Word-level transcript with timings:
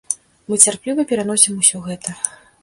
Мы 0.53 0.57
цярпліва 0.65 1.05
пераносім 1.11 1.61
усё 1.65 1.83
гэта. 1.87 2.17